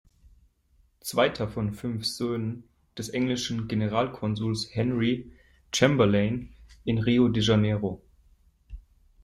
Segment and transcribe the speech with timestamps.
[1.01, 2.63] Zweiter von fünf Söhnen
[2.97, 5.31] des englischen Generalkonsuls Henry
[5.71, 8.01] Chamberlain in Rio de Janeiro.